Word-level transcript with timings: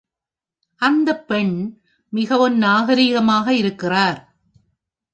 அந்தப் 0.81 1.27
பெண் 1.27 1.55
மிகவும் 2.13 2.57
நாகரிகமாக 2.61 3.47
இருக்கிறார்! 3.53 4.19